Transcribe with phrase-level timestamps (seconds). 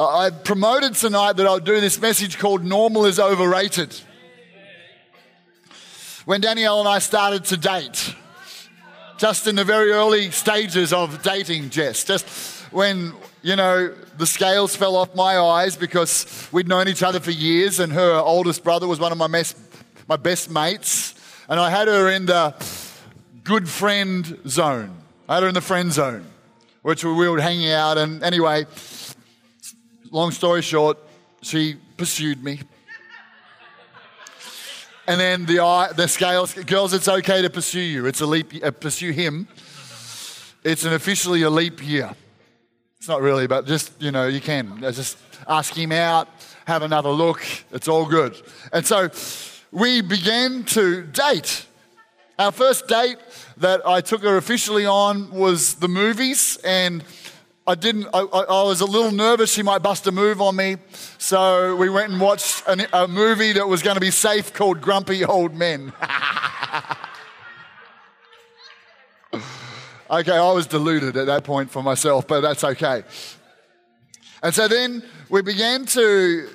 [0.00, 3.94] I promoted tonight that I'll do this message called Normal is Overrated.
[6.24, 8.14] When Danielle and I started to date,
[9.18, 12.26] just in the very early stages of dating Jess, just
[12.72, 17.30] when, you know, the scales fell off my eyes because we'd known each other for
[17.30, 19.54] years and her oldest brother was one of my, mes-
[20.08, 21.14] my best mates.
[21.46, 22.54] And I had her in the
[23.44, 24.96] good friend zone.
[25.28, 26.24] I had her in the friend zone,
[26.80, 27.98] which we were hanging out.
[27.98, 28.64] And anyway,
[30.10, 30.98] long story short,
[31.42, 32.60] she pursued me.
[35.06, 38.06] And then the eye, the scales, girls, it's okay to pursue you.
[38.06, 39.48] It's a leap, uh, pursue him.
[40.62, 42.14] It's an officially a leap year.
[42.98, 45.16] It's not really, but just you know, you can Uh, just
[45.48, 46.28] ask him out,
[46.66, 47.42] have another look.
[47.72, 48.36] It's all good.
[48.72, 49.10] And so
[49.72, 51.66] we began to date.
[52.38, 53.18] Our first date
[53.56, 57.02] that I took her officially on was the movies, and
[57.70, 58.08] I didn't.
[58.12, 60.78] I, I was a little nervous she might bust a move on me,
[61.18, 64.80] so we went and watched an, a movie that was going to be safe called
[64.80, 65.92] Grumpy Old Men.
[70.10, 73.04] okay, I was deluded at that point for myself, but that's okay.
[74.42, 76.48] And so then we began to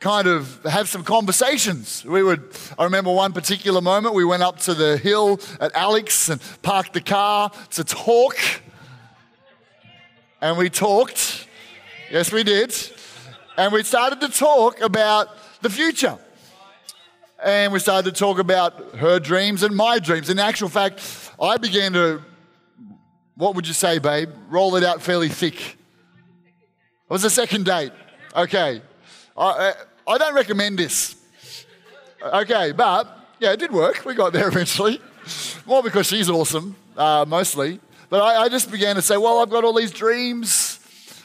[0.00, 2.06] kind of have some conversations.
[2.06, 2.42] We would,
[2.78, 6.94] I remember one particular moment, we went up to the hill at Alex and parked
[6.94, 8.38] the car to talk.
[10.44, 11.46] And we talked.
[12.10, 12.76] Yes, we did.
[13.56, 15.28] And we started to talk about
[15.62, 16.18] the future.
[17.42, 20.28] And we started to talk about her dreams and my dreams.
[20.28, 21.00] In actual fact,
[21.40, 22.20] I began to,
[23.36, 24.28] what would you say, babe?
[24.50, 25.58] Roll it out fairly thick.
[25.58, 25.76] It
[27.08, 27.92] was the second date.
[28.36, 28.82] Okay.
[29.38, 29.72] I,
[30.06, 31.16] I don't recommend this.
[32.22, 33.08] Okay, but
[33.40, 34.04] yeah, it did work.
[34.04, 35.00] We got there eventually.
[35.64, 37.80] More because she's awesome, uh, mostly.
[38.14, 40.78] But I, I just began to say, well, I've got all these dreams,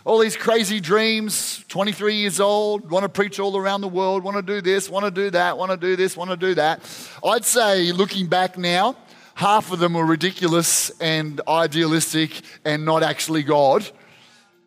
[0.06, 1.64] all these crazy dreams.
[1.68, 5.06] 23 years old, want to preach all around the world, want to do this, want
[5.06, 6.82] to do that, want to do this, want to do that.
[7.24, 8.98] I'd say, looking back now,
[9.36, 12.32] half of them were ridiculous and idealistic
[12.66, 13.88] and not actually God.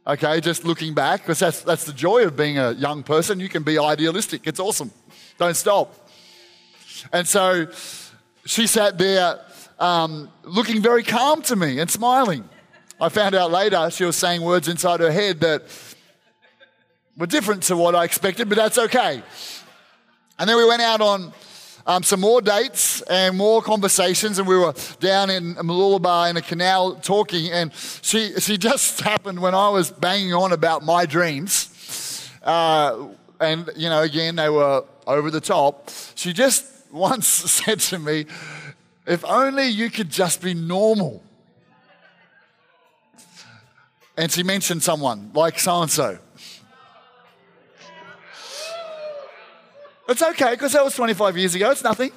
[0.07, 3.41] Okay, just looking back, because that's, that's the joy of being a young person.
[3.41, 4.93] You can be idealistic, it's awesome.
[5.39, 6.09] Don't stop.
[7.13, 7.67] And so
[8.47, 9.41] she sat there
[9.79, 12.49] um, looking very calm to me and smiling.
[13.01, 15.63] I found out later she was saying words inside her head that
[17.17, 19.23] were different to what I expected, but that's okay.
[20.39, 21.33] And then we went out on
[21.87, 26.43] um, some more dates and more conversations, and we were down in Mooloolaba in a
[26.43, 27.73] canal talking, and
[28.03, 32.31] she, she just happened when I was banging on about my dreams.
[32.43, 33.09] Uh,
[33.41, 35.91] and, you know, again, they were over the top.
[36.15, 38.27] She just once said to me,
[39.07, 41.23] If only you could just be normal.
[44.17, 46.19] And she mentioned someone like so and so.
[50.09, 51.71] It's okay because that was 25 years ago.
[51.71, 52.13] It's nothing.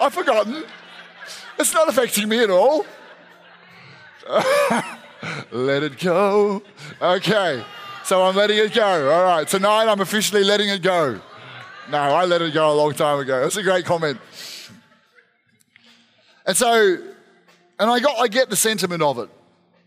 [0.00, 0.64] I've forgotten.
[1.58, 2.86] It's not affecting me at all.
[5.52, 6.62] Let it go.
[7.02, 7.64] Okay.
[8.04, 9.12] So I'm letting it go.
[9.12, 9.46] All right.
[9.46, 11.20] Tonight I'm officially letting it go.
[11.90, 13.42] No, I let it go a long time ago.
[13.42, 14.18] That's a great comment.
[16.46, 16.98] And so,
[17.78, 19.28] and I got, I get the sentiment of it.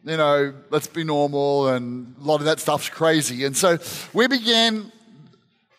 [0.06, 3.46] You know, let's be normal, and a lot of that stuff's crazy.
[3.46, 3.78] And so
[4.14, 4.92] we began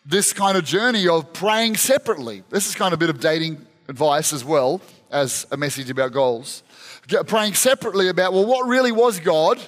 [0.05, 2.43] this kind of journey of praying separately.
[2.49, 4.81] This is kind of a bit of dating advice as well
[5.11, 6.63] as a message about goals.
[7.27, 9.59] Praying separately about, well, what really was God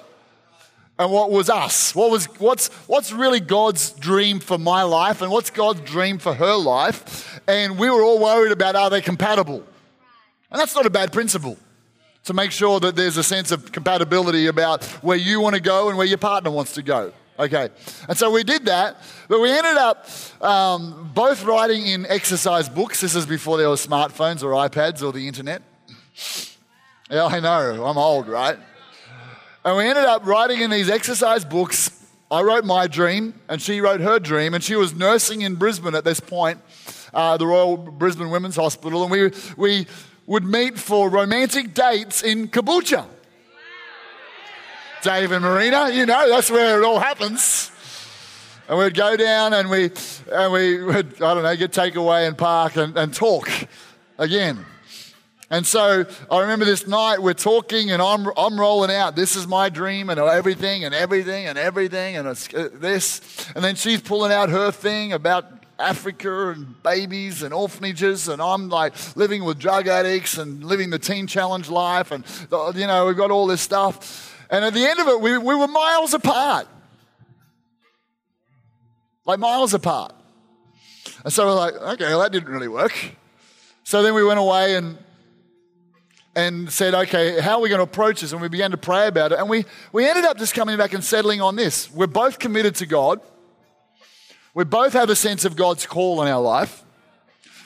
[0.99, 1.93] and what was us?
[1.93, 6.33] What was, what's, what's really God's dream for my life and what's God's dream for
[6.33, 7.39] her life?
[7.47, 9.63] And we were all worried about are they compatible?
[10.51, 11.57] And that's not a bad principle
[12.23, 15.89] to make sure that there's a sense of compatibility about where you want to go
[15.89, 17.13] and where your partner wants to go.
[17.39, 17.69] Okay,
[18.09, 18.97] and so we did that,
[19.27, 20.09] but we ended up
[20.41, 22.99] um, both writing in exercise books.
[22.99, 25.61] This is before there were smartphones or iPads or the internet.
[27.11, 28.57] Yeah, I know, I'm old, right?
[29.63, 31.91] And we ended up writing in these exercise books.
[32.31, 35.93] I wrote my dream, and she wrote her dream, and she was nursing in Brisbane
[35.93, 36.59] at this point,
[37.13, 39.87] uh, the Royal Brisbane Women's Hospital, and we, we
[40.27, 43.05] would meet for romantic dates in Caboolture.
[45.01, 47.71] Dave and Marina, you know, that's where it all happens.
[48.67, 49.89] And we'd go down and we,
[50.29, 53.49] and we would, I don't know, get takeaway and park and, and talk
[54.17, 54.65] again.
[55.49, 59.47] And so I remember this night we're talking and I'm, I'm rolling out, this is
[59.47, 63.21] my dream and everything and everything and everything and it's uh, this.
[63.55, 68.69] And then she's pulling out her thing about Africa and babies and orphanages, and I'm
[68.69, 72.23] like living with drug addicts and living the teen challenge life, and
[72.75, 74.33] you know, we've got all this stuff.
[74.49, 76.67] And at the end of it, we, we were miles apart.
[79.25, 80.13] like miles apart.
[81.23, 82.93] And so we're like, okay, well, that didn't really work.
[83.83, 84.97] So then we went away and
[86.35, 88.31] and said, okay, how are we going to approach this?
[88.31, 89.39] And we began to pray about it.
[89.39, 91.91] And we, we ended up just coming back and settling on this.
[91.91, 93.21] We're both committed to God.
[94.57, 96.83] We both have a sense of God's call in our life.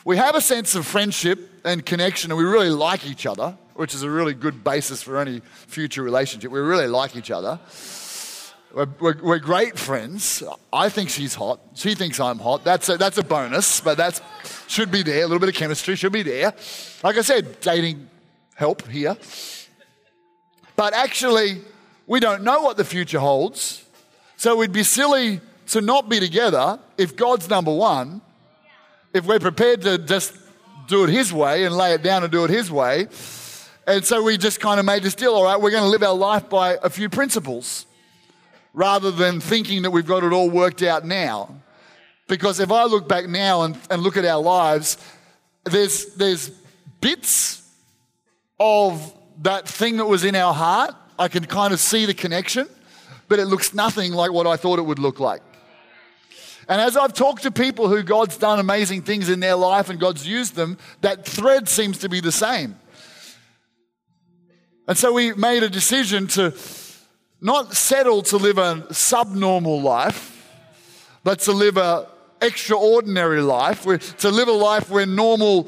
[0.04, 3.96] We have a sense of friendship and connection, and we really like each other, which
[3.96, 6.52] is a really good basis for any future relationship.
[6.52, 7.62] We really like each other.
[8.74, 10.44] We're, we're, we're, great friends.
[10.74, 11.62] I think she's hot.
[11.76, 12.66] She thinks I'm hot.
[12.66, 14.22] That's a, that's a bonus, but that
[14.68, 15.20] should be there.
[15.20, 16.54] A little bit of chemistry should be there.
[17.06, 18.10] Like I said, dating
[18.56, 19.16] help here.
[20.76, 21.62] But actually,
[22.06, 23.86] we don't know what the future holds.
[24.36, 25.40] So we'd be silly
[25.72, 28.22] to not be together if God's number one,
[29.14, 30.36] if we're prepared to just
[30.88, 33.08] do it His way and lay it down and do it His way.
[33.88, 36.04] And so we just kind of made this deal all right, we're going to live
[36.04, 37.86] our life by a few principles
[38.74, 41.56] rather than thinking that we've got it all worked out now.
[42.28, 44.98] Because if I look back now and, and look at our lives,
[45.66, 46.50] there's, there's
[47.02, 47.62] bits
[48.60, 50.96] of that thing that was in our heart.
[51.20, 52.68] I can kind of see the connection,
[53.28, 55.42] but it looks nothing like what I thought it would look like.
[56.72, 60.00] And as I've talked to people who God's done amazing things in their life and
[60.00, 62.80] God's used them, that thread seems to be the same.
[64.88, 66.54] And so we made a decision to
[67.42, 70.50] not settle to live a subnormal life,
[71.26, 72.06] but to live an
[72.42, 73.84] extraordinary life,
[74.20, 75.68] to live a life where normal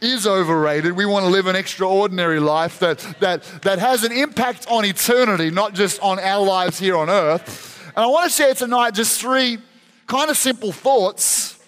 [0.00, 0.92] is overrated.
[0.92, 5.50] We want to live an extraordinary life that, that, that has an impact on eternity,
[5.50, 7.82] not just on our lives here on earth.
[7.96, 9.58] And I want to share tonight just three
[10.06, 11.58] kind of simple thoughts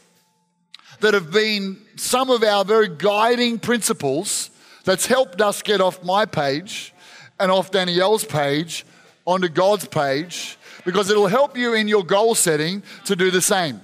[1.00, 4.50] that have been some of our very guiding principles
[4.84, 6.94] that's helped us get off my page
[7.38, 8.84] and off Danielle's page
[9.26, 13.80] onto God's page because it'll help you in your goal setting to do the same.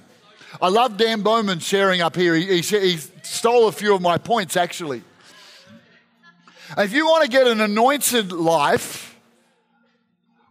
[0.61, 2.35] I love Dan Bowman sharing up here.
[2.35, 5.03] He, he, he stole a few of my points, actually.
[6.77, 9.19] If you want to get an anointed life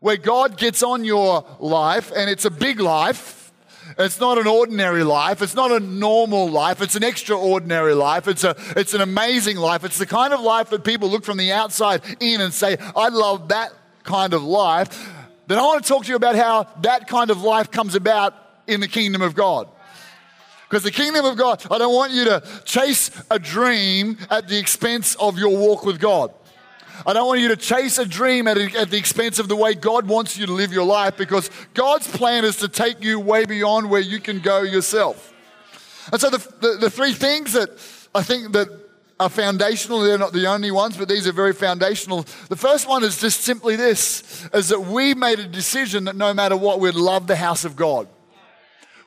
[0.01, 3.42] where God gets on your life and it's a big life,
[3.99, 5.43] it's not an ordinary life.
[5.43, 6.81] It's not a normal life.
[6.83, 8.29] It's an extraordinary life.
[8.29, 9.85] It's, a, it's an amazing life.
[9.85, 13.09] It's the kind of life that people look from the outside in and say, I
[13.09, 13.73] love that
[14.05, 15.11] kind of life.
[15.47, 18.35] Then I want to talk to you about how that kind of life comes about
[18.67, 19.69] in the kingdom of God.
[20.69, 24.59] Because the kingdom of God, I don't want you to chase a dream at the
[24.59, 26.33] expense of your walk with God.
[27.07, 29.75] I don't want you to chase a dream at, at, the expense of the way
[29.75, 33.45] God wants you to live your life because God's plan is to take you way
[33.45, 35.33] beyond where you can go yourself.
[36.13, 37.71] And so the, the, the three things that
[38.15, 38.69] I think that
[39.19, 42.25] are foundational, they're not the only ones, but these are very foundational.
[42.49, 46.35] The first one is just simply this, is that we made a decision that no
[46.35, 48.09] matter what, we'd love the house of God.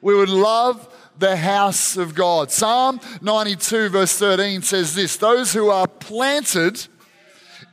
[0.01, 0.87] We would love
[1.17, 2.51] the house of God.
[2.51, 6.87] Psalm 92, verse 13 says this Those who are planted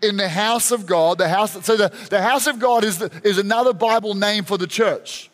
[0.02, 3.10] in the house of God, the house, so the, the house of God is, the,
[3.24, 5.30] is another Bible name for the church.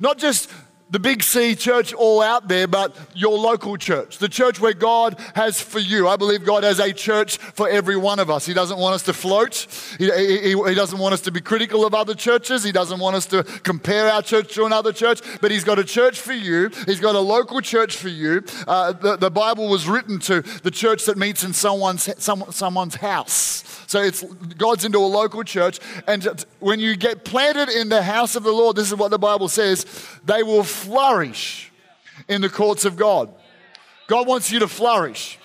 [0.00, 0.50] Not just
[0.90, 5.18] the big C church all out there, but your local church, the church where God
[5.34, 6.08] has for you.
[6.08, 8.44] I believe God has a church for every one of us.
[8.44, 9.66] He doesn't want us to float.
[9.98, 12.64] He, he, he, doesn't want us to be critical of other churches.
[12.64, 15.84] He doesn't want us to compare our church to another church, but He's got a
[15.84, 16.70] church for you.
[16.86, 18.42] He's got a local church for you.
[18.66, 22.96] Uh, the, the Bible was written to the church that meets in someone's, some, someone's
[22.96, 23.64] house.
[23.90, 24.22] So it's
[24.56, 25.80] God's into a local church.
[26.06, 29.18] And when you get planted in the house of the Lord, this is what the
[29.18, 29.84] Bible says,
[30.24, 31.70] they will flourish
[32.28, 33.32] in the courts of God.
[34.06, 35.38] God wants you to flourish.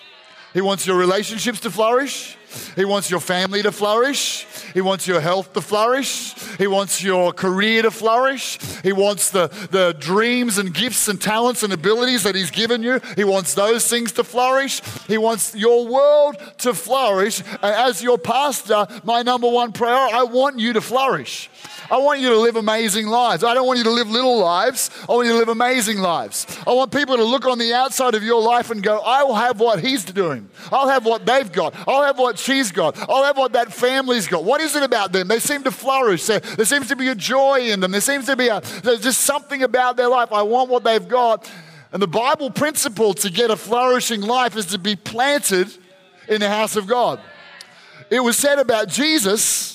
[0.53, 2.34] He wants your relationships to flourish.
[2.75, 4.45] He wants your family to flourish.
[4.73, 6.33] He wants your health to flourish.
[6.57, 8.59] He wants your career to flourish.
[8.83, 12.99] He wants the, the dreams and gifts and talents and abilities that He's given you.
[13.15, 14.81] He wants those things to flourish.
[15.07, 17.39] He wants your world to flourish.
[17.39, 21.49] And as your pastor, my number one priority, I want you to flourish.
[21.89, 23.43] I want you to live amazing lives.
[23.43, 24.89] I don't want you to live little lives.
[25.07, 26.47] I want you to live amazing lives.
[26.65, 29.35] I want people to look on the outside of your life and go, I will
[29.35, 30.49] have what he's doing.
[30.71, 31.75] I'll have what they've got.
[31.87, 32.97] I'll have what she's got.
[33.09, 34.43] I'll have what that family's got.
[34.43, 35.27] What is it about them?
[35.27, 36.25] They seem to flourish.
[36.25, 37.91] There, there seems to be a joy in them.
[37.91, 40.31] There seems to be a, there's just something about their life.
[40.31, 41.49] I want what they've got.
[41.91, 45.69] And the Bible principle to get a flourishing life is to be planted
[46.27, 47.19] in the house of God.
[48.09, 49.74] It was said about Jesus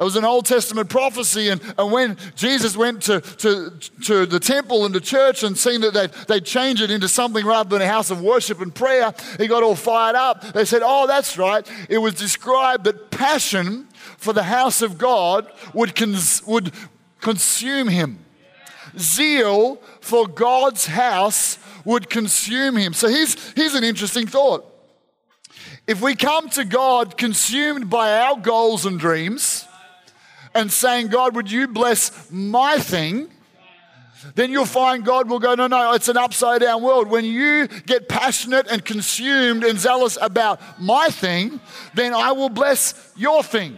[0.00, 3.72] it was an Old Testament prophecy, and, and when Jesus went to, to,
[4.04, 7.44] to the temple and the church and seen that they'd, they'd change it into something
[7.44, 10.52] rather than a house of worship and prayer, he got all fired up.
[10.52, 11.68] They said, Oh, that's right.
[11.88, 13.88] It was described that passion
[14.18, 16.72] for the house of God would, cons- would
[17.20, 18.24] consume him.
[18.96, 22.92] zeal for God's house would consume him.
[22.92, 24.64] So here's, here's an interesting thought.
[25.88, 29.64] If we come to God consumed by our goals and dreams
[30.58, 33.30] and saying, God, would you bless my thing?
[34.34, 37.08] then you'll find God will go, no, no, it's an upside down world.
[37.08, 41.60] When you get passionate and consumed and zealous about my thing,
[41.94, 43.76] then I will bless your thing.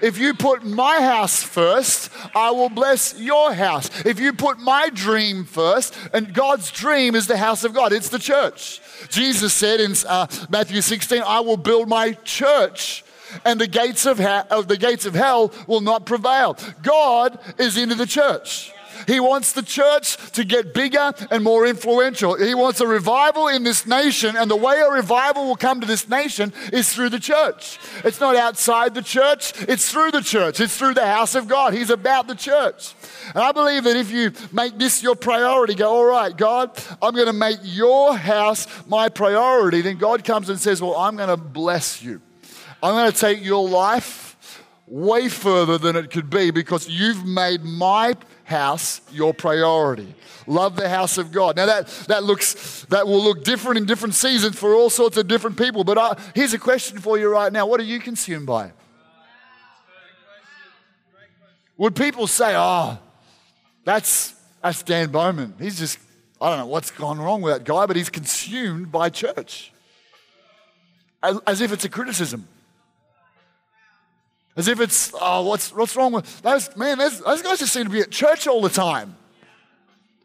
[0.00, 3.90] If you put my house first, I will bless your house.
[4.06, 8.08] If you put my dream first, and God's dream is the house of God, it's
[8.08, 8.80] the church.
[9.10, 13.04] Jesus said in uh, Matthew 16, I will build my church
[13.44, 16.56] and the gates of, ha- of uh, the gates of hell will not prevail.
[16.82, 18.72] God is into the church.
[19.06, 22.36] He wants the church to get bigger and more influential.
[22.36, 25.86] He wants a revival in this nation, and the way a revival will come to
[25.86, 27.78] this nation is through the church.
[28.04, 31.74] It's not outside the church, it's through the church, it's through the house of God.
[31.74, 32.94] He's about the church.
[33.34, 36.70] And I believe that if you make this your priority, go, all right, God,
[37.00, 41.16] I'm going to make your house my priority, then God comes and says, well, I'm
[41.16, 42.20] going to bless you.
[42.82, 47.62] I'm going to take your life way further than it could be because you've made
[47.62, 50.14] my house your priority.
[50.46, 51.56] Love the house of God.
[51.56, 55.28] Now that, that looks that will look different in different seasons for all sorts of
[55.28, 55.84] different people.
[55.84, 57.66] But I, here's a question for you right now.
[57.66, 58.72] What are you consumed by?
[61.78, 62.98] Would people say, oh,
[63.84, 65.54] that's, that's Dan Bowman.
[65.58, 65.98] He's just,
[66.40, 69.72] I don't know what's gone wrong with that guy, but he's consumed by church.
[71.22, 72.46] As if it's a criticism.
[74.56, 77.84] As if it's, oh, what's, what's wrong with those, man, those, those guys just seem
[77.84, 79.16] to be at church all the time.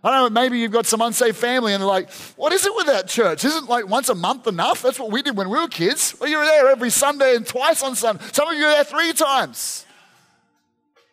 [0.04, 2.76] I don't know, maybe you've got some unsaved family and they're like, what is it
[2.76, 3.44] with that church?
[3.44, 4.82] Isn't like once a month enough?
[4.82, 6.16] That's what we did when we were kids.
[6.20, 8.24] Well, you were there every Sunday and twice on Sunday.
[8.32, 9.86] Some of you are there three times.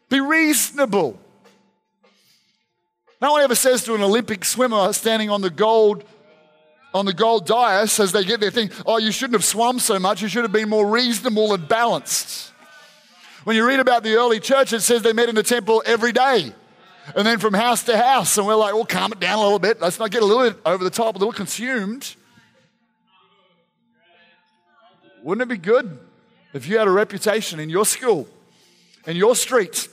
[0.08, 1.18] Be reasonable.
[3.22, 6.04] No one ever says to an Olympic swimmer standing on the gold
[6.92, 9.98] on the gold dais as they get their thing, oh, you shouldn't have swum so
[9.98, 10.22] much.
[10.22, 12.52] You should have been more reasonable and balanced.
[13.44, 16.12] When you read about the early church, it says they met in the temple every
[16.12, 16.54] day
[17.14, 18.38] and then from house to house.
[18.38, 19.82] And we're like, well, calm it down a little bit.
[19.82, 22.16] Let's not get a little bit over the top, a little consumed.
[25.22, 25.98] Wouldn't it be good
[26.54, 28.26] if you had a reputation in your school,
[29.06, 29.88] in your street,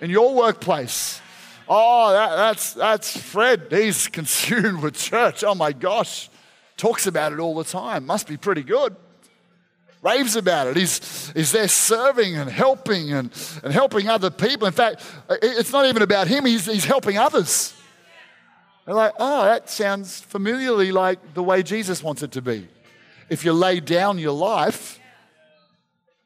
[0.00, 1.20] in your workplace?
[1.68, 3.66] Oh, that, that's, that's Fred.
[3.70, 5.44] He's consumed with church.
[5.44, 6.30] Oh my gosh.
[6.78, 8.06] Talks about it all the time.
[8.06, 8.96] Must be pretty good
[10.06, 10.76] raves about it.
[10.76, 13.30] He's, he's there serving and helping and,
[13.62, 14.66] and helping other people.
[14.66, 15.04] In fact,
[15.42, 17.74] it's not even about him, he's, he's helping others.
[18.84, 22.68] They're like, oh, that sounds familiarly like the way Jesus wants it to be.
[23.28, 25.00] If you lay down your life,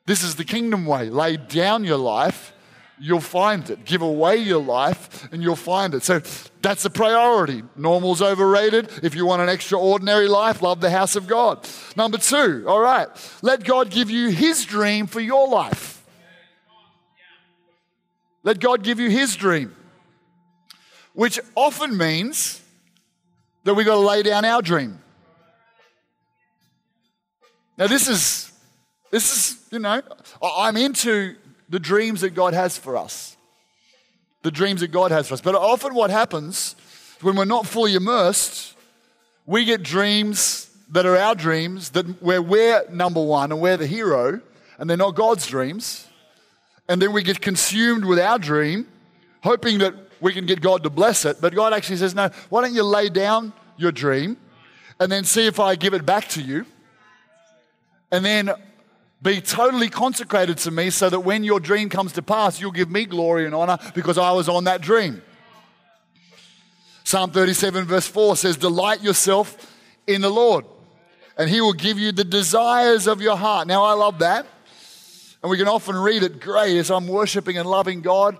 [0.04, 1.08] this is the kingdom way.
[1.08, 2.52] Lay down your life
[3.00, 3.84] you'll find it.
[3.84, 6.02] Give away your life and you'll find it.
[6.02, 6.20] So
[6.60, 7.62] that's a priority.
[7.74, 8.90] Normal's overrated.
[9.02, 11.66] If you want an extraordinary life, love the house of God.
[11.96, 13.08] Number two, all right,
[13.42, 15.96] let God give you his dream for your life.
[18.42, 19.74] Let God give you his dream,
[21.14, 22.60] which often means
[23.64, 24.98] that we've got to lay down our dream.
[27.76, 28.52] Now, this is,
[29.10, 30.02] this is, you know,
[30.42, 31.36] I'm into
[31.70, 33.36] the dreams that God has for us.
[34.42, 35.40] The dreams that God has for us.
[35.40, 36.74] But often what happens
[37.22, 38.76] when we're not fully immersed,
[39.46, 43.86] we get dreams that are our dreams, that where we're number one and we're the
[43.86, 44.40] hero,
[44.78, 46.08] and they're not God's dreams.
[46.88, 48.88] And then we get consumed with our dream,
[49.42, 51.40] hoping that we can get God to bless it.
[51.40, 54.36] But God actually says, No, why don't you lay down your dream
[54.98, 56.66] and then see if I give it back to you?
[58.10, 58.50] And then
[59.22, 62.90] be totally consecrated to me so that when your dream comes to pass, you'll give
[62.90, 65.22] me glory and honor because I was on that dream.
[67.04, 69.74] Psalm 37, verse 4 says, Delight yourself
[70.06, 70.64] in the Lord,
[71.36, 73.66] and he will give you the desires of your heart.
[73.66, 74.46] Now, I love that.
[75.42, 78.38] And we can often read it great as I'm worshiping and loving God.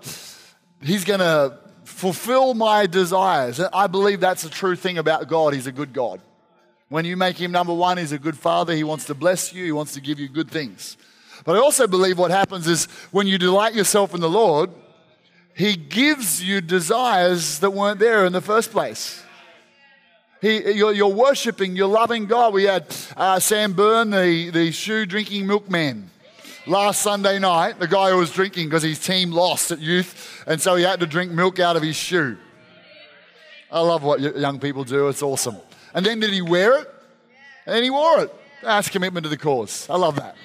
[0.81, 3.59] He's going to fulfill my desires.
[3.59, 5.53] I believe that's a true thing about God.
[5.53, 6.21] He's a good God.
[6.91, 8.75] When you make him number one, he's a good father.
[8.75, 10.97] He wants to bless you, he wants to give you good things.
[11.45, 14.71] But I also believe what happens is when you delight yourself in the Lord,
[15.55, 19.23] he gives you desires that weren't there in the first place.
[20.41, 22.53] He, you're, you're worshiping, you're loving God.
[22.53, 26.09] We had uh, Sam Byrne, the, the shoe drinking milkman,
[26.67, 27.79] last Sunday night.
[27.79, 30.99] The guy who was drinking because his team lost at youth, and so he had
[30.99, 32.37] to drink milk out of his shoe.
[33.71, 35.55] I love what young people do, it's awesome.
[35.93, 36.93] And then did he wear it?
[37.65, 38.33] And he wore it.
[38.61, 39.89] That's commitment to the cause.
[39.89, 40.35] I love that.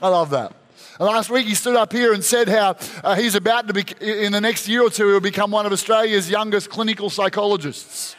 [0.00, 0.52] I love that.
[1.00, 4.32] last week he stood up here and said how uh, he's about to be, in
[4.32, 8.16] the next year or two, he'll become one of Australia's youngest clinical psychologists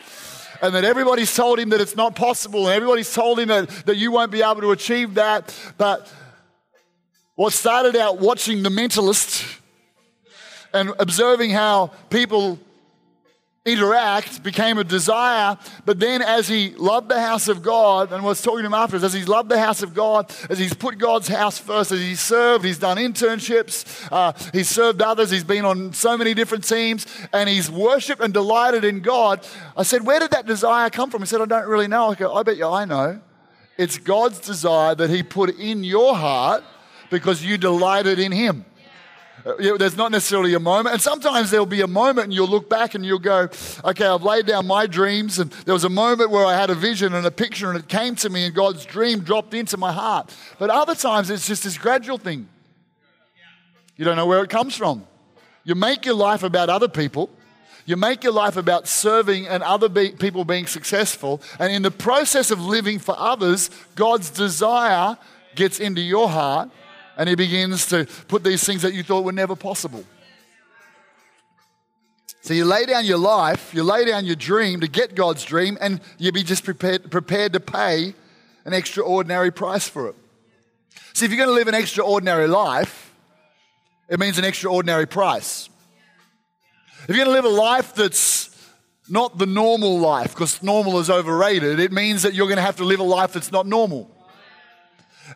[0.61, 3.97] and that everybody's told him that it's not possible, and everybody's told him that, that
[3.97, 5.55] you won't be able to achieve that.
[5.77, 6.11] But
[7.35, 9.57] what started out watching The Mentalist
[10.73, 12.59] and observing how people
[13.71, 15.57] interact became a desire.
[15.85, 19.03] But then, as he loved the house of God and was talking to him afterwards,
[19.03, 22.19] as he's loved the house of God, as he's put God's house first, as he's
[22.19, 27.05] served, he's done internships, uh, he's served others, he's been on so many different teams,
[27.33, 29.45] and he's worshiped and delighted in God.
[29.75, 31.21] I said, Where did that desire come from?
[31.21, 32.11] He said, I don't really know.
[32.11, 33.21] I go, I bet you I know.
[33.77, 36.63] It's God's desire that he put in your heart
[37.09, 38.65] because you delighted in him.
[39.45, 40.93] Uh, there's not necessarily a moment.
[40.93, 43.49] And sometimes there'll be a moment and you'll look back and you'll go,
[43.85, 45.39] okay, I've laid down my dreams.
[45.39, 47.87] And there was a moment where I had a vision and a picture and it
[47.87, 50.35] came to me and God's dream dropped into my heart.
[50.57, 52.47] But other times it's just this gradual thing.
[53.95, 55.05] You don't know where it comes from.
[55.63, 57.29] You make your life about other people.
[57.85, 61.41] You make your life about serving and other be- people being successful.
[61.59, 65.17] And in the process of living for others, God's desire
[65.55, 66.69] gets into your heart
[67.19, 70.05] and he begins to put these things that you thought were never possible.
[72.41, 75.77] So you lay down your life, you lay down your dream to get God's dream,
[75.81, 78.13] and you be just prepared, prepared to pay
[78.63, 80.15] an extraordinary price for it.
[81.11, 83.13] See, if you're going to live an extraordinary life,
[84.07, 85.69] it means an extraordinary price.
[87.03, 88.49] If you're going to live a life that's
[89.09, 92.77] not the normal life, because normal is overrated, it means that you're going to have
[92.77, 94.09] to live a life that's not normal.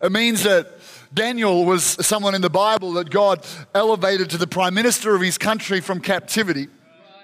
[0.01, 0.79] It means that
[1.13, 5.37] Daniel was someone in the Bible that God elevated to the prime minister of his
[5.37, 6.69] country from captivity.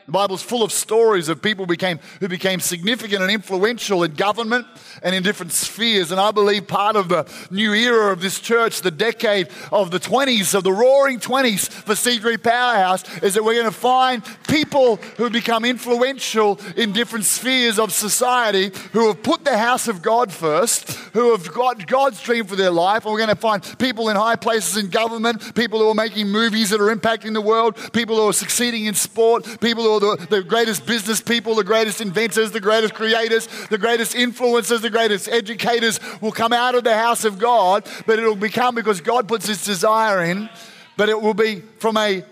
[0.09, 4.65] The Bible's full of stories of people became, who became significant and influential in government
[5.03, 6.11] and in different spheres.
[6.11, 9.99] And I believe part of the new era of this church, the decade of the
[9.99, 14.95] 20s, of the roaring 20s for C3 Powerhouse, is that we're going to find people
[15.17, 20.33] who become influential in different spheres of society who have put the house of God
[20.33, 23.05] first, who have got God's dream for their life.
[23.05, 26.29] And we're going to find people in high places in government, people who are making
[26.29, 30.27] movies that are impacting the world, people who are succeeding in sport, people who the,
[30.29, 35.27] the greatest business people, the greatest inventors, the greatest creators, the greatest influencers, the greatest
[35.27, 39.47] educators will come out of the house of God, but it'll become because God puts
[39.47, 40.49] his desire in,
[40.97, 42.23] but it will be from a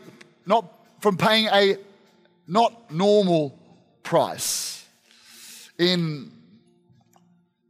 [0.45, 0.65] not
[0.99, 1.77] from paying a
[2.47, 3.57] not normal
[4.03, 4.85] price.
[5.77, 6.31] In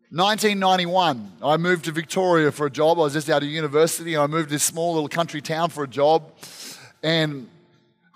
[0.09, 2.97] 1991, I moved to Victoria for a job.
[2.97, 4.15] I was just out of university.
[4.15, 6.31] I moved to this small little country town for a job.
[7.03, 7.49] And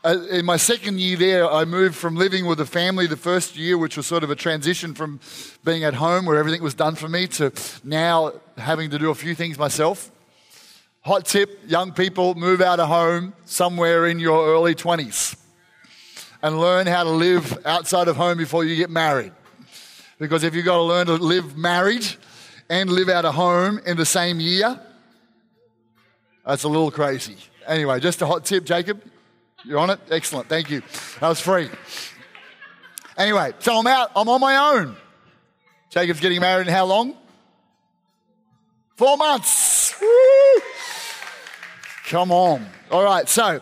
[0.03, 3.55] Uh, in my second year there, I moved from living with a family the first
[3.55, 5.19] year, which was sort of a transition from
[5.63, 7.51] being at home where everything was done for me to
[7.83, 10.09] now having to do a few things myself.
[11.01, 15.35] Hot tip young people, move out of home somewhere in your early 20s
[16.41, 19.33] and learn how to live outside of home before you get married.
[20.17, 22.07] Because if you've got to learn to live married
[22.71, 24.79] and live out of home in the same year,
[26.43, 27.37] that's a little crazy.
[27.67, 28.99] Anyway, just a hot tip, Jacob.
[29.63, 29.99] You're on it?
[30.09, 30.49] Excellent.
[30.49, 30.81] Thank you.
[31.19, 31.69] That was free.
[33.17, 34.11] Anyway, so I'm out.
[34.15, 34.95] I'm on my own.
[35.89, 37.15] Jacob's getting married in how long?
[38.95, 39.99] Four months.
[40.01, 40.61] Woo!
[42.05, 42.65] Come on.
[42.89, 43.61] All right, so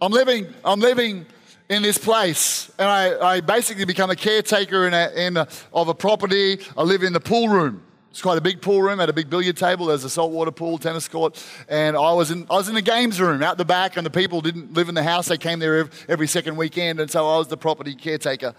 [0.00, 1.26] I'm living, I'm living
[1.68, 5.88] in this place, and I, I basically become a caretaker in a, in a, of
[5.88, 6.60] a property.
[6.76, 7.82] I live in the pool room.
[8.10, 10.78] It's quite a big pool room, had a big billiard table, there's a saltwater pool,
[10.78, 13.96] tennis court, and I was in I was in the games room out the back,
[13.96, 17.10] and the people didn't live in the house; they came there every, second weekend, and
[17.10, 18.54] so I was the property caretaker.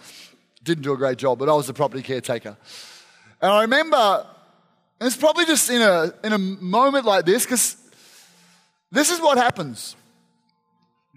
[0.63, 2.57] Didn't do a great job, but I was the property caretaker.
[3.41, 4.27] And I remember,
[4.99, 7.75] and it's probably just in a in a moment like this, because
[8.91, 9.95] this is what happens.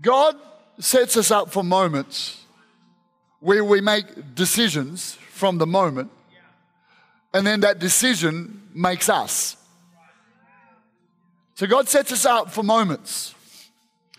[0.00, 0.36] God
[0.78, 2.44] sets us up for moments
[3.40, 6.10] where we make decisions from the moment
[7.34, 9.56] and then that decision makes us.
[11.54, 13.34] So God sets us up for moments.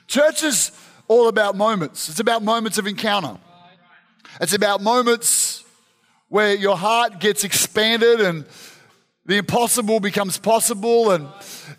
[0.08, 0.72] Church is
[1.08, 3.38] all about moments, it's about moments of encounter.
[4.42, 5.64] It's about moments
[6.30, 8.46] where your heart gets expanded and
[9.26, 11.28] the impossible becomes possible and,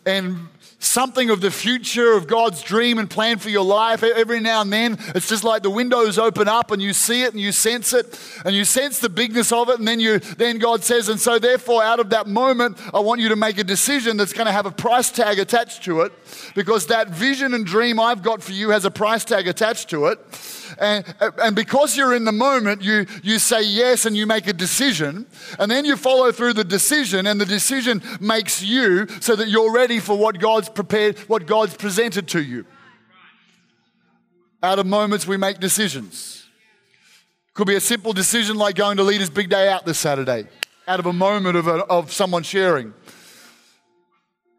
[0.07, 0.49] and
[0.85, 4.03] something of the future of God's dream and plan for your life.
[4.03, 7.33] Every now and then, it's just like the windows open up and you see it
[7.33, 9.79] and you sense it and you sense the bigness of it.
[9.79, 13.21] And then you, then God says, and so therefore, out of that moment, I want
[13.21, 16.13] you to make a decision that's going to have a price tag attached to it
[16.55, 20.07] because that vision and dream I've got for you has a price tag attached to
[20.07, 20.19] it.
[20.79, 24.53] And, and because you're in the moment, you, you say yes and you make a
[24.53, 25.27] decision.
[25.59, 29.73] And then you follow through the decision, and the decision makes you so that you're
[29.73, 32.67] ready for what God's prepared, what God's presented to you.
[34.63, 36.47] Out of moments, we make decisions.
[37.53, 40.47] Could be a simple decision like going to Leaders Big Day Out this Saturday,
[40.89, 42.95] out of a moment of, a, of someone sharing.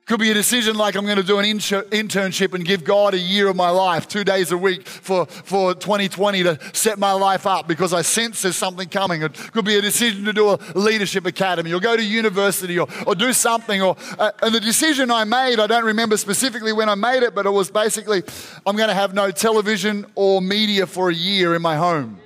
[0.06, 3.18] Could be a decision like I'm going to do an internship and give God a
[3.18, 7.48] year of my life, two days a week for, for 2020 to set my life
[7.48, 9.24] up because I sense there's something coming.
[9.24, 12.88] It could be a decision to do a leadership academy or go to university or,
[13.08, 13.82] or do something.
[13.82, 17.34] Or, uh, and the decision I made, I don't remember specifically when I made it,
[17.34, 18.22] but it was basically
[18.63, 22.20] I'm going to have no television or media for a year in my home.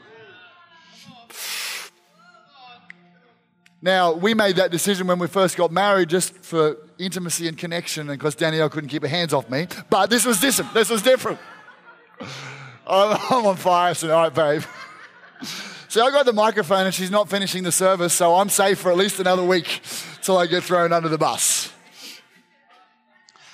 [3.82, 8.10] Now, we made that decision when we first got married just for intimacy and connection
[8.10, 9.68] and because Danielle couldn't keep her hands off me.
[9.89, 10.74] But this was different.
[10.74, 11.39] This was different.
[12.88, 14.63] I'm on fire tonight, babe.
[15.89, 18.92] So I got the microphone and she's not finishing the service, so I'm safe for
[18.92, 19.82] at least another week
[20.22, 21.74] till I get thrown under the bus.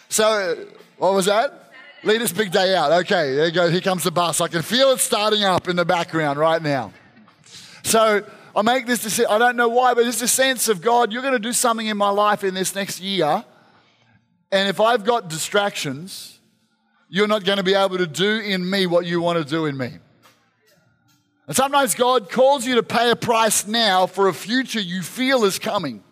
[0.10, 1.72] So, what was that?
[2.04, 2.92] Leaders big day out.
[2.92, 3.70] Okay, there you go.
[3.70, 4.42] Here comes the bus.
[4.42, 6.92] I can feel it starting up in the background right now.
[7.84, 9.30] So, I make this decision.
[9.30, 11.88] I don't know why, but it's a sense of God, you're going to do something
[11.88, 13.44] in my life in this next year.
[14.52, 16.39] And if I've got distractions,
[17.10, 19.65] you're not going to be able to do in me what you want to do
[19.65, 19.91] in me.
[21.48, 25.44] And sometimes God calls you to pay a price now for a future you feel
[25.44, 26.04] is coming.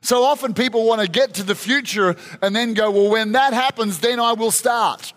[0.00, 3.52] So often people want to get to the future and then go, well, when that
[3.52, 5.12] happens, then I will start.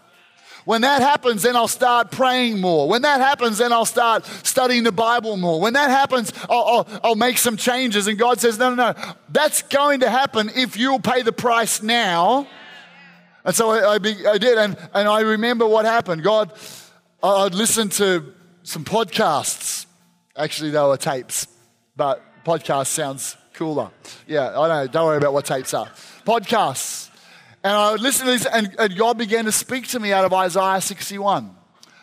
[0.68, 2.90] When that happens, then I'll start praying more.
[2.90, 5.62] When that happens, then I'll start studying the Bible more.
[5.62, 8.06] When that happens, I'll, I'll, I'll make some changes.
[8.08, 9.14] And God says, no, no, no.
[9.30, 12.48] That's going to happen if you'll pay the price now.
[13.46, 14.58] And so I, I, I did.
[14.58, 16.22] And, and I remember what happened.
[16.22, 16.52] God,
[17.24, 19.86] I'd listen to some podcasts.
[20.36, 21.48] Actually, they were tapes,
[21.96, 23.90] but podcast sounds cooler.
[24.28, 24.88] Yeah, I know.
[24.88, 25.88] Don't worry about what tapes are.
[26.26, 27.07] Podcasts.
[27.68, 30.24] And I would listen to this, and, and God began to speak to me out
[30.24, 31.54] of Isaiah 61.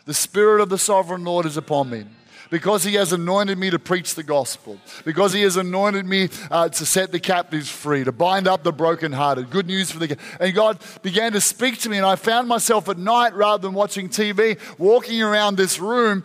[0.04, 2.04] The Spirit of the Sovereign Lord is upon me
[2.50, 6.68] because he has anointed me to preach the gospel, because he has anointed me uh,
[6.68, 9.48] to set the captives free, to bind up the brokenhearted.
[9.48, 10.18] Good news for the.
[10.38, 13.72] And God began to speak to me, and I found myself at night rather than
[13.72, 16.24] watching TV, walking around this room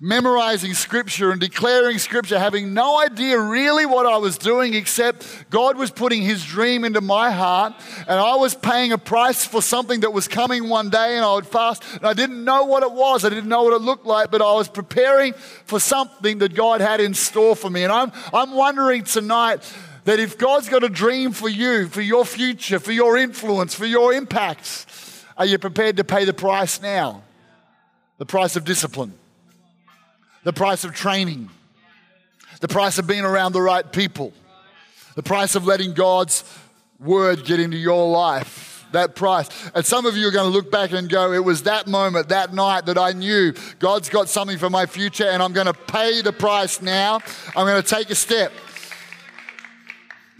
[0.00, 5.76] memorizing scripture and declaring scripture, having no idea really what I was doing, except God
[5.76, 7.74] was putting his dream into my heart,
[8.06, 11.34] and I was paying a price for something that was coming one day, and I
[11.34, 14.06] would fast, and I didn't know what it was, I didn't know what it looked
[14.06, 17.82] like, but I was preparing for something that God had in store for me.
[17.82, 19.68] And I'm, I'm wondering tonight
[20.04, 23.86] that if God's got a dream for you, for your future, for your influence, for
[23.86, 27.22] your impacts, are you prepared to pay the price now?
[28.18, 29.17] The price of discipline
[30.44, 31.50] the price of training,
[32.60, 34.32] the price of being around the right people,
[35.14, 36.44] the price of letting God's
[37.00, 38.66] word get into your life.
[38.92, 39.50] That price.
[39.74, 42.30] And some of you are going to look back and go, it was that moment,
[42.30, 45.74] that night that I knew God's got something for my future and I'm going to
[45.74, 47.20] pay the price now.
[47.54, 48.50] I'm going to take a step.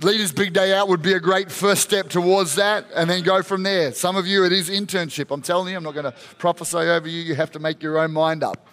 [0.01, 3.43] Leaders Big Day Out would be a great first step towards that and then go
[3.43, 3.93] from there.
[3.93, 5.31] Some of you, it is internship.
[5.31, 7.21] I'm telling you, I'm not going to prophesy over you.
[7.21, 8.67] You have to make your own mind up.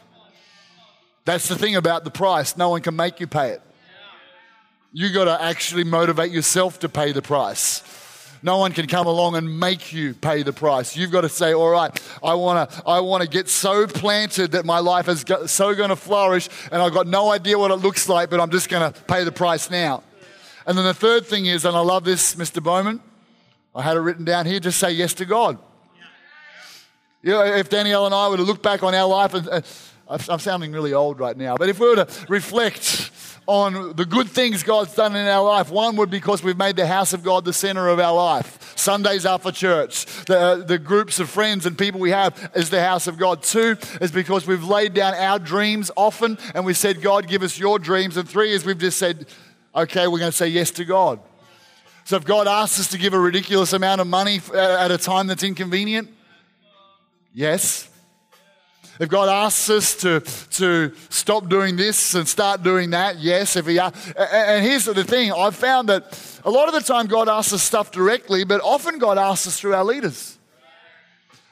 [1.26, 2.56] That's the thing about the price.
[2.56, 3.62] No one can make you pay it.
[4.94, 7.84] You got to actually motivate yourself to pay the price.
[8.42, 10.96] No one can come along and make you pay the price.
[10.96, 11.92] You've got to say, all right,
[12.24, 15.90] I want to I want to get so planted that my life is so going
[15.90, 18.94] to flourish and I've got no idea what it looks like, but I'm just going
[18.94, 20.04] to pay the price now.
[20.68, 22.62] And then the third thing is, and I love this, Mr.
[22.62, 23.02] Bowman,
[23.74, 25.58] I had it written down here, just say yes to God.
[27.22, 29.62] You know, if Danielle and I were to look back on our life and, uh,
[30.08, 33.12] I'm sounding really old right now, but if we were to reflect
[33.48, 36.76] on the good things God's done in our life, one would be because we've made
[36.76, 38.78] the house of God the center of our life.
[38.78, 40.06] Sundays are for church.
[40.26, 43.42] The, uh, the groups of friends and people we have is the house of God.
[43.42, 47.58] Two is because we've laid down our dreams often and we said, God, give us
[47.58, 48.18] your dreams.
[48.18, 49.28] And three is we've just said,
[49.76, 51.20] okay, we're going to say yes to God.
[52.04, 54.98] So if God asks us to give a ridiculous amount of money uh, at a
[54.98, 56.10] time that's inconvenient,
[57.34, 57.90] yes.
[59.00, 63.56] If God asks us to, to stop doing this and start doing that, yes.
[63.56, 67.28] If he, and here's the thing I've found that a lot of the time God
[67.28, 70.38] asks us stuff directly, but often God asks us through our leaders.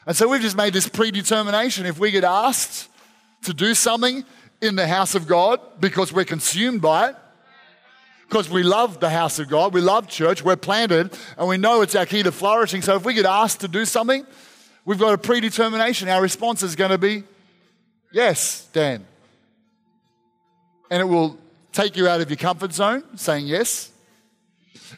[0.06, 1.86] And so we've just made this predetermination.
[1.86, 2.90] If we get asked
[3.44, 4.24] to do something
[4.62, 7.16] in the house of God because we're consumed by it,
[8.30, 11.82] because we love the house of God, we love church, we're planted, and we know
[11.82, 12.82] it's our key to flourishing.
[12.82, 14.26] So if we get asked to do something,
[14.86, 16.10] we've got a predetermination.
[16.10, 17.24] Our response is going to be
[18.14, 19.06] Yes, Dan.
[20.92, 21.38] And it will
[21.72, 23.92] take you out of your comfort zone, saying yes.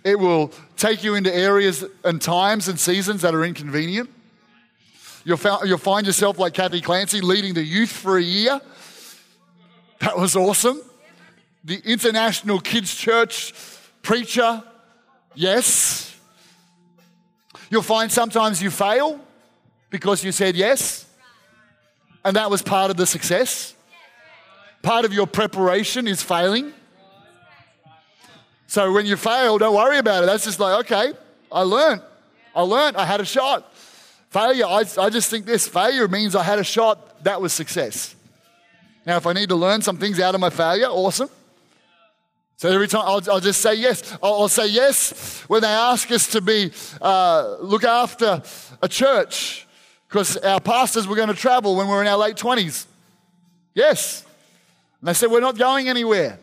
[0.04, 4.10] It will take you into areas and times and seasons that are inconvenient.
[5.24, 8.60] You'll, you'll find yourself like Kathy Clancy leading the youth for a year.
[10.00, 10.82] That was awesome.
[11.64, 13.54] The International Kids Church
[14.02, 14.62] preacher,
[15.34, 16.14] yes.
[17.70, 19.22] You'll find sometimes you fail
[19.90, 21.05] because you said yes,
[22.26, 23.76] and that was part of the success.
[24.82, 26.74] Part of your preparation is failing.
[28.68, 30.26] So when you fail, don't worry about it.
[30.26, 31.14] That's just like, okay,
[31.52, 32.02] I learned.
[32.56, 32.98] I learned.
[32.98, 33.72] I had a shot.
[34.32, 37.24] Failure, I, I just think this failure means I had a shot.
[37.24, 38.16] That was success.
[39.06, 41.30] Now, if I need to learn some things out of my failure, awesome.
[42.58, 44.18] So every time I'll, I'll just say yes.
[44.24, 48.42] I'll, I'll, say yes when they ask us to be uh, look after
[48.82, 49.65] a church
[50.16, 52.88] because our pastors were going to travel when we were in our late twenties.
[53.74, 54.24] Yes,
[55.02, 56.40] and they said we're not going anywhere.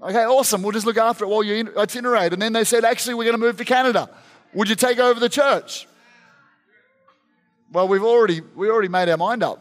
[0.00, 0.62] Okay, awesome.
[0.62, 2.32] We'll just look after it while you itinerate.
[2.32, 4.08] And then they said, actually, we're going to move to Canada.
[4.54, 5.88] Would you take over the church?
[7.72, 9.60] Well, we've already we already made our mind up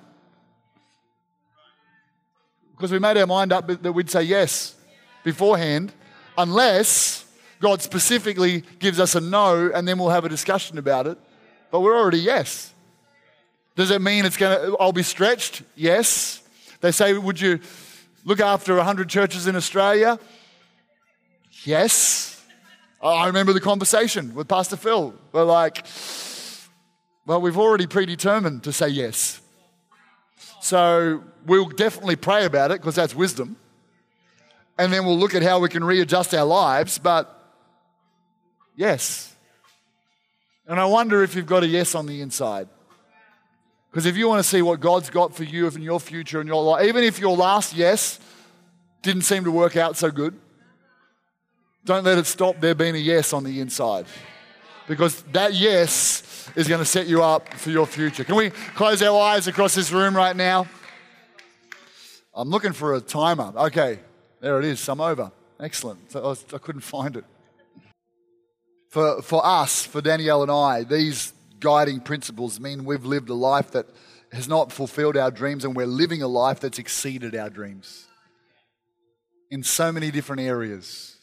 [2.76, 4.76] because we made our mind up that we'd say yes
[5.24, 5.92] beforehand,
[6.38, 7.26] unless
[7.60, 11.18] God specifically gives us a no, and then we'll have a discussion about it.
[11.72, 12.74] But we're already yes.
[13.76, 14.78] Does it mean it's going to?
[14.78, 15.62] I'll be stretched.
[15.76, 16.42] Yes.
[16.82, 17.60] They say, would you
[18.24, 20.18] look after 100 churches in Australia?
[21.64, 22.42] Yes.
[23.02, 25.14] I remember the conversation with Pastor Phil.
[25.32, 25.86] We're like,
[27.26, 29.42] well, we've already predetermined to say yes.
[30.62, 33.58] So we'll definitely pray about it because that's wisdom.
[34.78, 36.98] And then we'll look at how we can readjust our lives.
[36.98, 37.32] But
[38.76, 39.36] yes.
[40.68, 42.68] And I wonder if you've got a yes on the inside.
[43.96, 46.50] Because if you want to see what God's got for you in your future and
[46.50, 48.20] your life, even if your last yes
[49.02, 50.38] didn't seem to work out so good,
[51.86, 54.06] don't let it stop there being a yes on the inside.
[54.86, 58.26] Because that yes is going to set you up for your future.
[58.26, 60.68] Can we close our eyes across this room right now?
[62.34, 63.54] I'm looking for a timer.
[63.56, 64.00] Okay,
[64.42, 64.90] there it is.
[64.90, 65.32] I'm over.
[65.58, 66.12] Excellent.
[66.12, 67.24] So I, was, I couldn't find it.
[68.90, 71.32] For, for us, for Danielle and I, these
[71.66, 73.88] guiding principles mean we've lived a life that
[74.32, 78.06] has not fulfilled our dreams and we're living a life that's exceeded our dreams.
[79.50, 81.18] In so many different areas,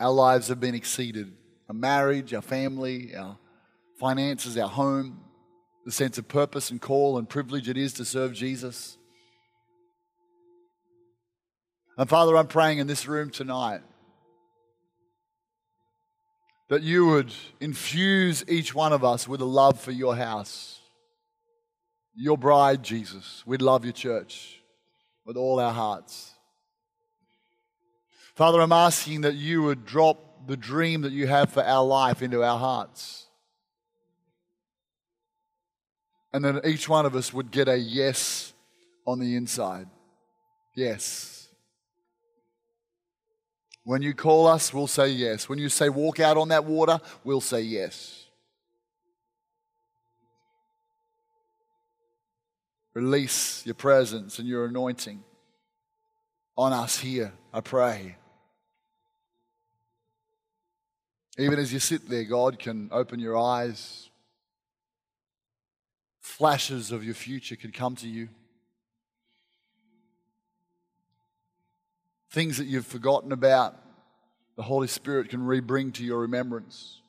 [0.00, 1.30] our lives have been exceeded
[1.68, 3.36] our marriage, our family, our
[4.00, 5.20] finances, our home,
[5.84, 8.96] the sense of purpose and call and privilege it is to serve Jesus.
[11.98, 13.82] And Father, I'm praying in this room tonight
[16.68, 20.80] that you would infuse each one of us with a love for your house,
[22.14, 23.42] your bride, Jesus.
[23.46, 24.62] We'd love your church
[25.24, 26.32] with all our hearts.
[28.34, 32.22] Father, I'm asking that you would drop the dream that you have for our life
[32.22, 33.26] into our hearts.
[36.32, 38.52] And that each one of us would get a yes
[39.06, 39.86] on the inside.
[40.74, 41.33] Yes.
[43.84, 45.48] When you call us, we'll say yes.
[45.48, 48.24] When you say walk out on that water, we'll say yes.
[52.94, 55.22] Release your presence and your anointing
[56.56, 58.16] on us here, I pray.
[61.36, 64.08] Even as you sit there, God can open your eyes.
[66.20, 68.28] Flashes of your future can come to you.
[72.34, 73.76] Things that you've forgotten about,
[74.56, 77.00] the Holy Spirit can rebring to your remembrance.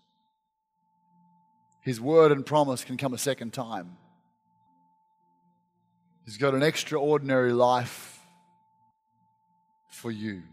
[1.82, 3.98] His word and promise can come a second time.
[6.26, 8.20] He's got an extraordinary life
[9.90, 10.44] for you.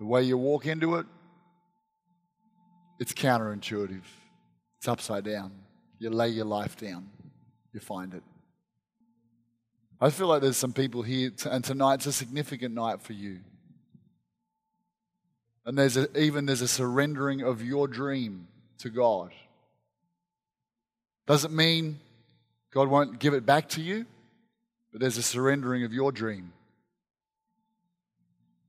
[0.00, 1.06] The way you walk into it,
[2.98, 4.02] it's counterintuitive.
[4.78, 5.52] It's upside down.
[6.00, 7.08] You lay your life down,
[7.72, 8.24] you find it.
[10.02, 13.38] I feel like there's some people here, and tonight's a significant night for you.
[15.64, 19.30] And there's a, even there's a surrendering of your dream to God.
[21.24, 22.00] Doesn't mean
[22.72, 24.04] God won't give it back to you,
[24.90, 26.52] but there's a surrendering of your dream.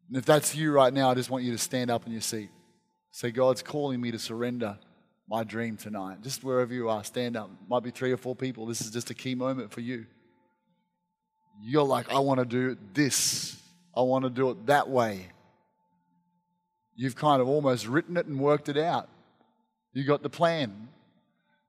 [0.10, 2.22] And if that's you right now, I just want you to stand up in your
[2.22, 2.52] seat.
[3.10, 4.78] Say, God's calling me to surrender
[5.28, 6.22] my dream tonight.
[6.22, 7.50] Just wherever you are, stand up.
[7.67, 8.67] Might be three or four people.
[8.67, 10.06] This is just a key moment for you
[11.62, 13.58] you're like, I want to do this,
[13.96, 15.28] I want to do it that way.
[16.96, 19.10] You've kind of almost written it and worked it out.
[19.94, 20.89] You got the plan.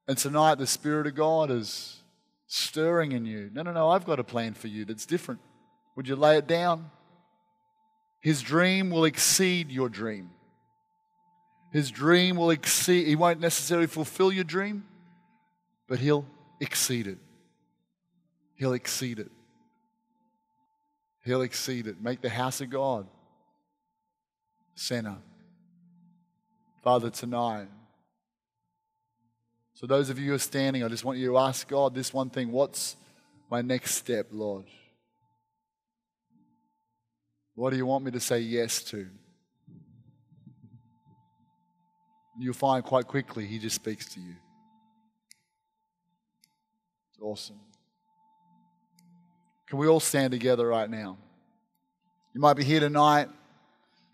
[0.06, 2.02] And tonight, the Spirit of God is
[2.46, 3.50] stirring in you.
[3.52, 5.40] No, no, no, I've got a plan for you that's different.
[5.96, 6.90] Would you lay it down?
[8.20, 10.30] His dream will exceed your dream.
[11.72, 14.84] His dream will exceed, he won't necessarily fulfill your dream,
[15.88, 16.24] but he'll
[16.60, 17.18] exceed it.
[18.54, 19.30] He'll exceed it.
[21.24, 22.00] He'll exceed it.
[22.02, 23.06] Make the house of God
[24.74, 25.16] center.
[26.82, 27.68] Father, tonight,
[29.74, 32.12] so those of you who are standing, I just want you to ask God this
[32.12, 32.96] one thing what's
[33.50, 34.66] my next step, Lord?
[37.54, 39.06] What do you want me to say yes to?
[42.38, 44.34] You'll find quite quickly He just speaks to you.
[47.10, 47.60] It's awesome.
[49.74, 51.18] Can we all stand together right now?
[52.32, 53.28] You might be here tonight,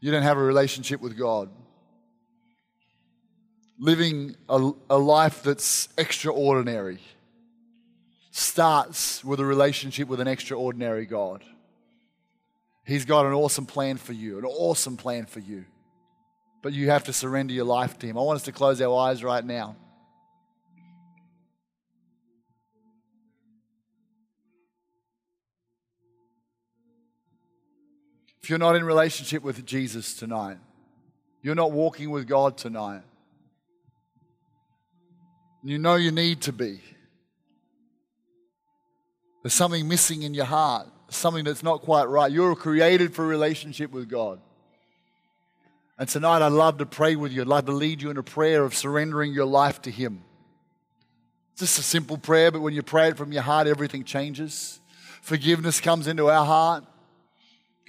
[0.00, 1.50] you don't have a relationship with God.
[3.78, 6.98] Living a, a life that's extraordinary
[8.30, 11.44] starts with a relationship with an extraordinary God.
[12.86, 15.66] He's got an awesome plan for you, an awesome plan for you.
[16.62, 18.16] But you have to surrender your life to Him.
[18.16, 19.76] I want us to close our eyes right now.
[28.50, 30.56] If you're not in relationship with Jesus tonight,
[31.40, 33.02] you're not walking with God tonight,
[35.62, 36.80] you know you need to be.
[39.44, 42.32] There's something missing in your heart, something that's not quite right.
[42.32, 44.40] You're created for relationship with God.
[45.96, 47.42] And tonight I'd love to pray with you.
[47.42, 50.24] I'd love to lead you in a prayer of surrendering your life to Him.
[51.52, 54.80] It's just a simple prayer, but when you pray it from your heart, everything changes.
[55.22, 56.84] Forgiveness comes into our heart.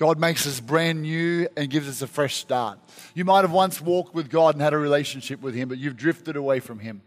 [0.01, 2.79] God makes us brand new and gives us a fresh start.
[3.13, 5.95] You might have once walked with God and had a relationship with Him, but you've
[5.95, 7.03] drifted away from Him.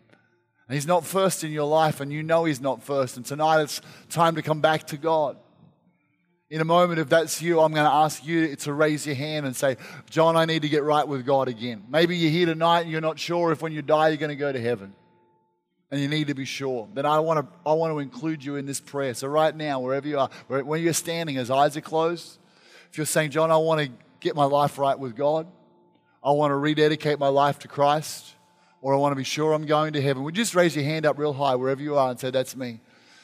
[0.68, 3.16] And He's not first in your life, and you know He's not first.
[3.16, 3.80] And tonight it's
[4.10, 5.36] time to come back to God.
[6.50, 9.44] In a moment, if that's you, I'm going to ask you to raise your hand
[9.44, 9.76] and say,
[10.08, 11.82] John, I need to get right with God again.
[11.88, 14.36] Maybe you're here tonight and you're not sure if when you die you're going to
[14.36, 14.94] go to heaven.
[15.90, 16.88] And you need to be sure.
[16.94, 19.14] Then I want to, I want to include you in this prayer.
[19.14, 22.38] So, right now, wherever you are, when you're standing, as eyes are closed,
[22.94, 25.48] if you're saying, John, I want to get my life right with God,
[26.22, 28.36] I want to rededicate my life to Christ,
[28.80, 30.84] or I want to be sure I'm going to heaven, would you just raise your
[30.84, 32.78] hand up real high wherever you are and say, That's me?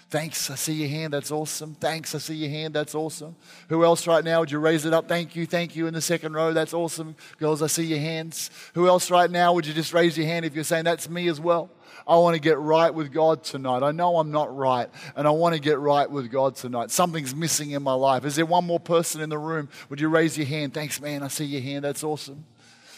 [0.08, 1.76] Thanks, I see your hand, that's awesome.
[1.76, 3.36] Thanks, I see your hand, that's awesome.
[3.68, 4.40] Who else right now?
[4.40, 5.06] Would you raise it up?
[5.06, 7.14] Thank you, thank you in the second row, that's awesome.
[7.38, 8.50] Girls, I see your hands.
[8.74, 9.52] Who else right now?
[9.52, 11.70] Would you just raise your hand if you're saying, That's me as well?
[12.06, 13.82] I want to get right with God tonight.
[13.82, 16.90] I know I'm not right, and I want to get right with God tonight.
[16.90, 18.24] Something's missing in my life.
[18.24, 19.68] Is there one more person in the room?
[19.88, 20.74] Would you raise your hand?
[20.74, 21.22] Thanks, man.
[21.22, 21.84] I see your hand.
[21.84, 22.44] That's awesome.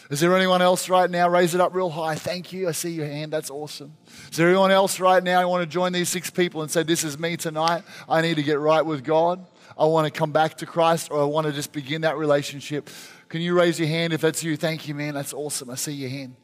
[0.09, 1.29] Is there anyone else right now?
[1.29, 2.15] Raise it up real high.
[2.15, 2.67] Thank you.
[2.67, 3.31] I see your hand.
[3.31, 3.93] That's awesome.
[4.29, 5.39] Is there anyone else right now?
[5.39, 7.83] I want to join these six people and say, This is me tonight.
[8.07, 9.45] I need to get right with God.
[9.77, 12.89] I want to come back to Christ or I want to just begin that relationship.
[13.29, 14.57] Can you raise your hand if that's you?
[14.57, 15.15] Thank you, man.
[15.15, 15.69] That's awesome.
[15.69, 16.35] I see your hand.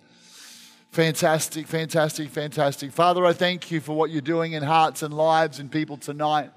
[0.91, 2.91] Fantastic, fantastic, fantastic.
[2.91, 6.49] Father, I thank you for what you're doing in hearts and lives and people tonight.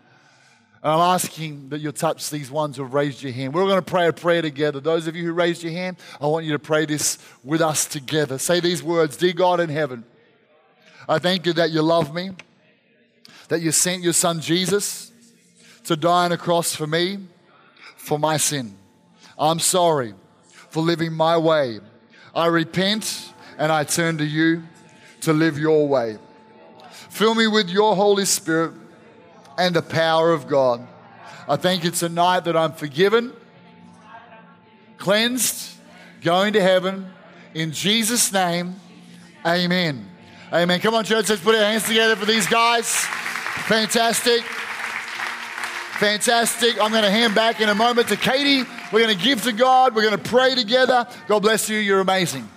[0.82, 3.52] And I'm asking that you'll touch these ones who have raised your hand.
[3.52, 4.80] We're going to pray a prayer together.
[4.80, 7.84] Those of you who raised your hand, I want you to pray this with us
[7.84, 8.38] together.
[8.38, 10.02] Say these words Dear God in heaven,
[11.06, 12.30] I thank you that you love me,
[13.48, 15.12] that you sent your son Jesus
[15.84, 17.18] to die on a cross for me,
[17.96, 18.76] for my sin.
[19.38, 20.14] I'm sorry
[20.70, 21.80] for living my way.
[22.34, 24.62] I repent and I turn to you
[25.22, 26.18] to live your way.
[26.90, 28.72] Fill me with your Holy Spirit
[29.58, 30.86] and the power of God.
[31.48, 33.32] I thank you tonight that I'm forgiven,
[34.98, 35.76] cleansed,
[36.22, 37.06] going to heaven.
[37.54, 38.76] In Jesus' name,
[39.44, 40.08] amen.
[40.52, 40.80] Amen.
[40.80, 42.94] Come on, church, let's put our hands together for these guys.
[43.66, 44.42] Fantastic.
[45.98, 46.80] Fantastic.
[46.80, 48.68] I'm going to hand back in a moment to Katie.
[48.92, 49.94] We're going to give to God.
[49.94, 51.06] We're going to pray together.
[51.28, 51.78] God bless you.
[51.78, 52.48] You're amazing.